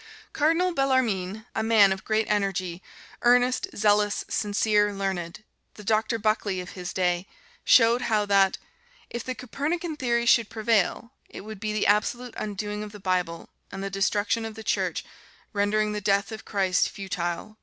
Cardinal 0.33 0.73
Bellarmine, 0.73 1.45
a 1.53 1.61
man 1.61 1.93
of 1.93 2.03
great 2.03 2.25
energy, 2.27 2.81
earnest, 3.21 3.67
zealous, 3.75 4.25
sincere, 4.27 4.91
learned 4.91 5.43
the 5.75 5.83
Doctor 5.83 6.17
Buckley 6.17 6.59
of 6.59 6.71
his 6.71 6.91
day 6.91 7.27
showed 7.63 8.01
how 8.01 8.25
that: 8.25 8.57
"if 9.11 9.23
the 9.23 9.35
Copernican 9.35 9.95
Theory 9.95 10.25
should 10.25 10.49
prevail, 10.49 11.11
it 11.29 11.41
would 11.41 11.59
be 11.59 11.71
the 11.71 11.85
absolute 11.85 12.33
undoing 12.35 12.81
of 12.81 12.93
the 12.93 12.99
Bible, 12.99 13.49
and 13.71 13.83
the 13.83 13.91
destruction 13.91 14.43
of 14.43 14.55
the 14.55 14.63
Church, 14.63 15.05
rendering 15.53 15.91
the 15.91 16.01
death 16.01 16.31
of 16.31 16.45
Christ 16.45 16.89
futile. 16.89 17.57